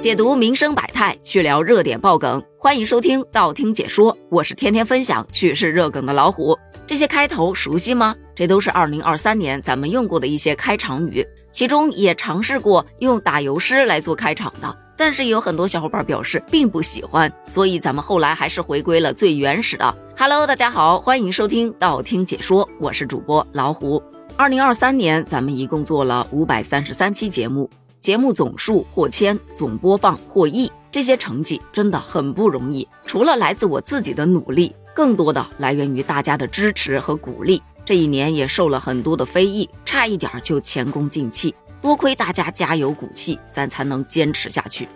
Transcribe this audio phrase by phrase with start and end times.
[0.00, 2.40] 解读民生百态，去聊热点爆梗。
[2.56, 6.56] 欢迎收听道听解说，我是天天分享趣事热梗的老虎。
[6.86, 8.14] 这些开头熟悉吗？
[8.32, 19.92] 这都是二零二三年咱们用过的一些开场语，其中也尝试过用打油诗来做开场的，但是有很多小伙伴表示并不喜欢，所以咱们后来还是回归了最原始的。
[20.16, 24.00] Hello，大家好，欢迎收听道听解说，我是主播老虎。
[24.36, 27.68] 二零二三年，咱们一共做了五百三十三期节目。
[28.00, 32.86] 节目总数破千，总播放破亿，这些成绩真的很不容易。
[33.04, 37.62] 除了来自我自己的努力，更多的来源于大家的支持和鼓励。
[37.84, 41.54] 这一年也受了很多的非议，差一点就前功尽弃。
[41.80, 44.88] 多亏大家加油鼓气，咱才能坚持下去。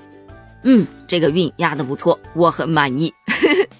[0.62, 3.12] 嗯，这个运压的不错，我很满意。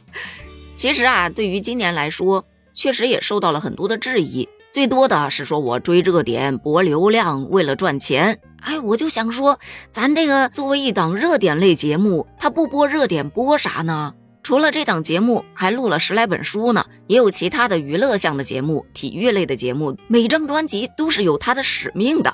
[0.77, 4.49] 其实啊，对于今年来说，确实也受到了很多的质疑。
[4.73, 8.41] 最多的是说我追热点博流量，为了赚钱。
[8.63, 9.59] 哎，我就想说，
[9.91, 14.15] 咱这个作为一档热点类节目，它不播热点播啥呢？
[14.43, 19.97] 除了这档节目，还录了十来本书呢，也有其他的娱乐向的节目、体育类的节目。
[20.09, 22.33] 每张专辑都是有它的使命的。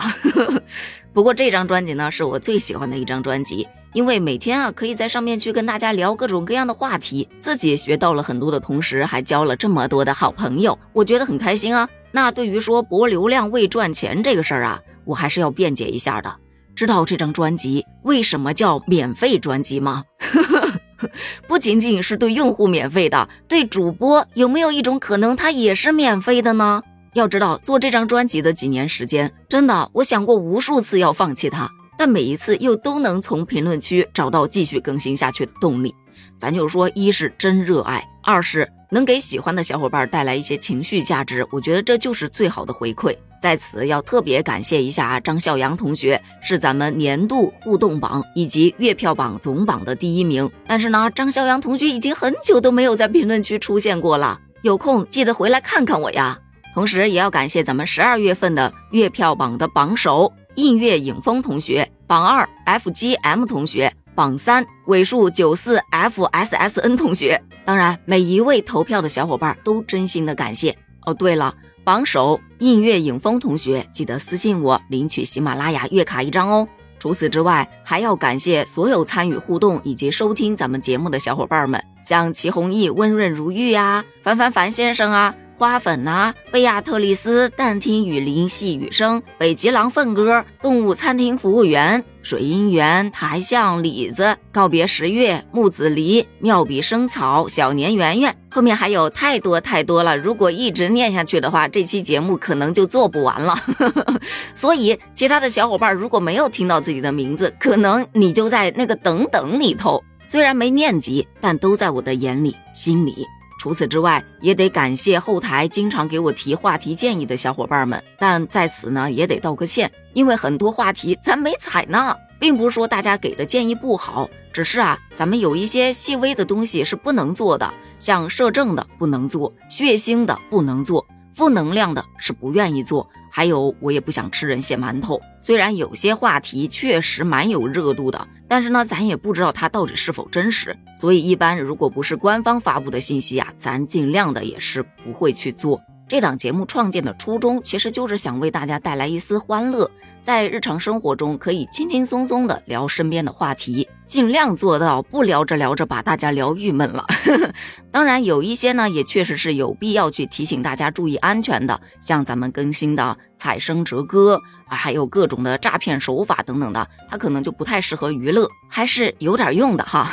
[1.13, 11.87] 不过这张专辑呢，是我最喜欢的一张专辑，因为每天啊，可以在上面去跟大家聊各种各样的话题，自己学到了很多的同时，还交了这么多的好朋友，我觉得很开心啊。
[12.11, 16.37] 那对于说博流量为赚钱这个事儿啊，我还是要辩解一下的。
[16.77, 20.05] 知道这张专辑为什么叫免费专辑吗？
[21.49, 26.83] 不仅仅是对用户免费的，对主播有没有一种可能，它也是免费的呢？
[27.15, 35.95] 要知道做这张专辑的几年时间，真的我想过无数次要放弃它，但每一次又都能从评论区找到继续更新下去的动力。
[36.37, 38.69] 咱就说，一是真热爱，二是。
[38.91, 43.15] 能给喜欢的小伙伴带来一些情绪价值，我觉得这就是最好的回馈。
[43.41, 50.51] 在此要特别感谢一下张笑阳同学，是咱们年度互动榜以及月票榜总榜的第一名。
[50.67, 56.39] 但是呢，张笑阳同学已经很久都没有在评论区出现过了，有空记得回来看看我呀。
[56.75, 63.93] 同时也要感谢咱们十二月份的月票榜的榜首映月影风同学，榜二 FGM 同学。
[64.15, 71.15] 榜三尾数九四 FSSN 同学，当然每一位投票的小伙伴都真心的感谢哦。
[71.15, 76.67] 对了，榜首映月影风同学，记得私信我领取喜马拉雅月卡一张哦。
[76.99, 85.35] 除此之外，还要感谢所有参与互动以及收听咱们节目的小伙伴们，像齐弘毅温润如玉啊、凡凡凡先生啊。
[85.57, 100.15] 花粉呐，贝亚特丽斯，淡听雨林细雨声，北极狼粪哥，动物餐厅服务员，水姻缘，台相李子，告别十月，木子梨，妙笔生草，小年圆圆，后面还有太多太多了。
[100.15, 103.57] 如果一直念下去的话，这期节目可能就做不完了。
[104.55, 110.05] 所以，其他的小伙伴如果没有听到自己的名字，可能你就在那个等等里头。
[110.23, 113.25] 虽然没念及，但都在我的眼里、心里。
[113.59, 118.03] 除此之外，也得感谢后台经常给我提话题建议的小伙伴们。
[118.17, 131.05] 但在此呢，也得道个歉，因为很多话题咱没采纳，并不是说大家给的建议不好，只是啊，咱们有一些细微的东西是不能做的，像摄政的不能做，血腥的不能做，
[131.35, 133.09] 负能量的是不愿意做。
[133.31, 135.21] 还有，我也不想吃人血馒头。
[135.39, 140.77] 虽然有些话题确实蛮有热度的，但是呢，咱也不知道它到底是否真实。
[140.95, 145.81] 所以，一般如果不是官方发布的信息啊，咱尽量的也是不会去做。
[146.09, 149.91] 这档节目创建的初衷，其实就是想为大家带来一丝欢乐，
[150.23, 157.05] 在日常生活中可以轻轻松松的聊身边的话题，尽量做到不聊着聊着把大家聊郁闷了。
[157.93, 170.11] 当然，有一些呢，也确实是有必要去提醒大家注意安全的，像咱们更新的采声折歌啊，还有各种的诈骗手法等等的，它可能就不太适合娱乐，还是有点用的哈。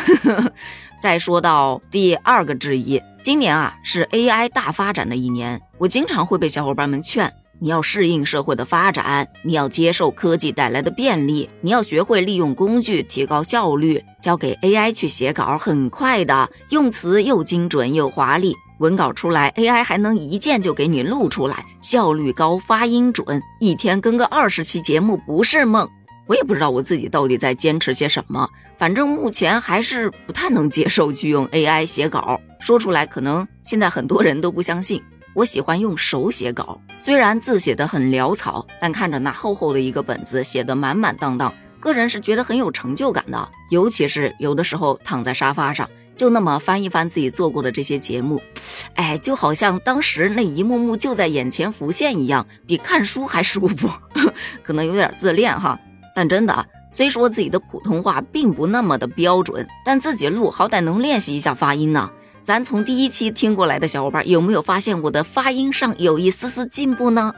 [1.01, 25.87] 再说到第二个质疑，今年啊是 AI 大发展的一年，我经常会被小伙伴们劝，你要适应社会的发展，你要接受科技带来的便利，你要学会利用工具提高效率，交给 AI 去写稿很快的，用词又精准又华丽，文稿出来 AI 还能一键就给你录出来，效率高，发音准，一天更个二十期节目不是梦。
[26.27, 35.01] 我也不知道我自己到底在坚持些什么，反正目前还是不太能接受去用 AI 写稿，说出来可能现在很多人都不相信。
[35.35, 43.49] 我喜欢用手写稿，虽然字写的很潦草，但看着那厚厚的一个本子写的满满当当，个人是觉得很有成就感的。
[43.69, 48.41] 尤其是有的时候躺在沙发上，就那么翻一翻自己做过的这些节目，
[48.93, 53.89] 哎，就好像当时那一幕幕就在眼前浮现一样，比看书还舒服。
[54.63, 55.77] 可能有点自恋哈。
[56.15, 62.09] 但真的，虽说自己的普通话并不那么的标准，但自己录好歹能练习一下发音呢。
[62.45, 67.33] 咱从第一期听过来的小伙伴有没有发现我的发音上有一丝丝进步呢？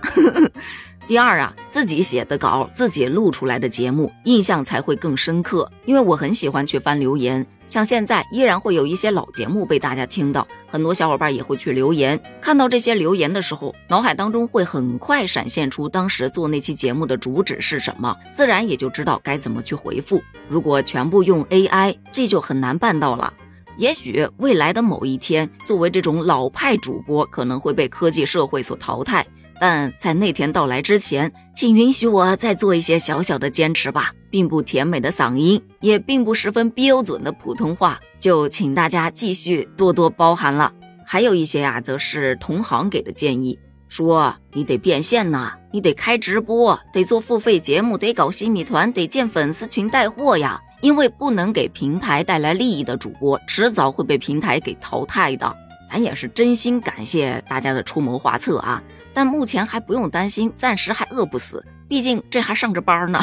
[1.07, 5.71] 第二啊，自己写的稿，自己录出来的节目，印象才会更深刻。
[5.86, 12.19] 因为我很喜欢去翻留言，像现在依然会有一些老节目被大家听到，很多小伙伴也会去留言。
[12.42, 20.21] 看到这些留言的时候，脑海当中会很快闪现出当时做那期节目的主旨是什么，自然也就知道该怎么去回复。
[20.50, 23.33] 如果全部用 AI，这就很难办到了。
[23.77, 29.25] 也许未来的某一天，作为这种老派主播，可能会被科技社会所淘汰。
[29.59, 34.12] 但在那天到来之前，请允许我再做一些小小的坚持吧。
[34.29, 40.73] 并不甜美的嗓音，也并不十分标准的普通话，就请大家继续多多包涵了。
[41.06, 43.57] 还有一些呀，则是同行给的建议，
[43.88, 50.59] 说你得变现呐，你得开直播，得做付费节目，得搞新米团，得建粉丝群带货呀。
[50.81, 55.56] 因为不能给平台带来利益的主播，迟早会被平台给淘汰的。
[55.89, 58.83] 咱也是真心感谢大家的出谋划策啊！
[59.13, 63.19] 但目前还不用担心，暂时还饿不死，毕竟这还上着班呢。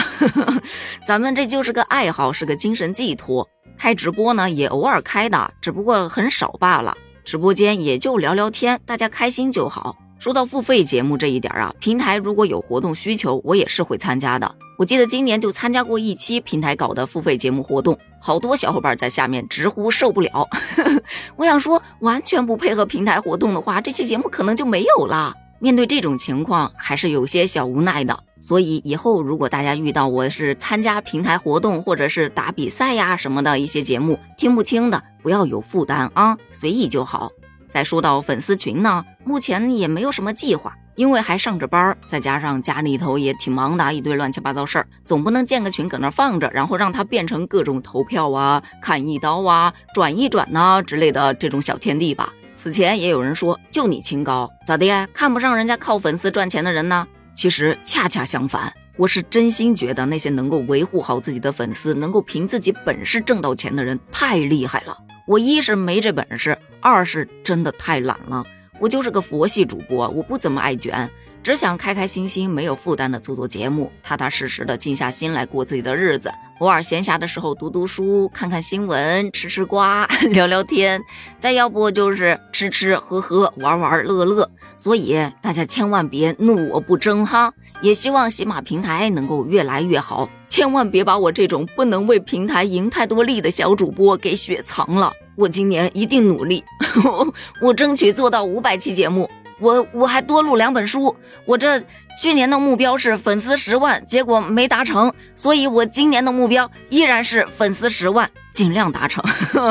[1.07, 3.47] 咱们这就是个爱好，是个精神寄托。
[3.77, 6.97] 开直播呢，也偶尔开的，只不过很少罢了。
[7.23, 9.97] 直播间也就聊聊天，大家开心就好。
[10.25, 14.55] 说到付费节目这一点啊，平台如果有活动需求，我也是会参加的。
[14.79, 20.49] 我记得今年就参加过一期平台搞的付费节目活动，好多小伙伴在下面直呼受不了。
[21.37, 25.35] 我想说，完全不配合平台活动的话，这期节目可能就没有了。
[25.59, 28.19] 面对这种情况，还是有些小无奈的。
[28.41, 37.31] 所以以后如果大家遇到我是参加平台活动或者是打比赛呀什么的一些节目，听不清的不要有负担啊，随意就好。
[37.69, 52.33] 再说到粉丝群呢，目前也没有什么计划，因为还上着班，再加上家里头也挺忙的，一堆乱七八糟事儿，总不能建个群搁那放着，然后让它变成各种投票啊、看一刀啊、转一转呐之类的这种小天地吧。
[52.55, 55.09] 此前也有人说，就你清高，咋的？
[55.13, 57.07] 看不上人家靠粉丝赚钱的人呢？
[57.35, 64.97] 其实恰恰相反，我是真心觉得那些能够维护好自己的粉丝，能够凭自己本事挣到钱的人太厉害了。
[65.27, 68.45] 我一是没这本事，二是真的太懒了。
[68.79, 71.09] 我就是个佛系主播，我不怎么爱卷，
[71.45, 76.33] 只想开开心心、没有负担的做做节目，踏踏实实的静下心来过自己的日子。
[76.61, 80.99] 偶尔闲暇的时候读读书、看看新闻、吃吃瓜、 聊聊天，
[81.39, 84.51] 再要不就是吃吃喝喝、玩玩乐乐。
[84.75, 87.53] 所以大家千万别怒我不争哈！
[87.83, 95.13] 也希望喜马平台能够越来越好，千万别把我这种不能为平台赢太多利的小主播给雪藏了。
[95.37, 96.65] 我今年一定努力，
[97.61, 99.29] 我争取做到五百期节目。
[99.65, 101.17] 我我还多录两本书，
[101.47, 101.83] 我这
[102.21, 109.25] 去年的目标是粉丝十万，结果没达成，所以我今年的目标依然是粉丝十万，尽量达成。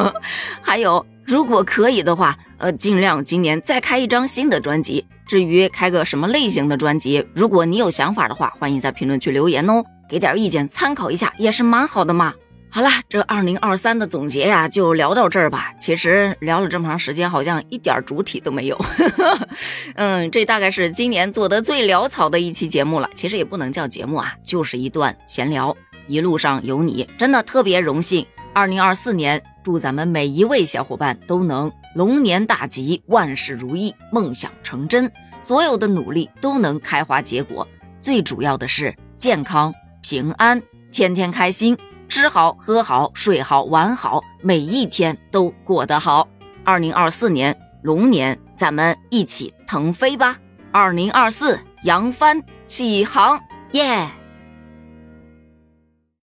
[0.64, 5.06] 还有，如果可以的话，呃，尽量今年再开一张新的专辑。
[5.28, 12.34] 至于开个什么类型的专辑，如果你有想法的话，欢迎在评论区留言哦，给点意见参考一下也是蛮好的嘛。
[12.76, 15.72] 好了，这二零二三的总结呀，就聊到这儿吧。
[15.80, 18.86] 其实聊了这么长时间，好像一点主体都没有。
[19.94, 23.08] 嗯，这大概是今年做的最潦草的一期节目了。
[23.14, 25.78] 其实也不能叫节目啊，就是一段闲聊。
[26.08, 28.26] 一路上有你，真的特别荣幸。
[28.54, 37.68] 二零二四年，祝咱们每一位小伙伴都能龙年大吉，万事如意，梦想成真，所有的努力都能开花结果。
[38.02, 40.60] 最主要的是健康平安，
[40.92, 41.78] 天天开心。
[42.14, 46.28] 吃好喝好睡好玩好，每一天都过得好。
[46.64, 50.38] 二零二四年龙年，咱们一起腾飞吧！
[50.72, 53.42] 二零二四扬帆起航，
[53.72, 54.08] 耶！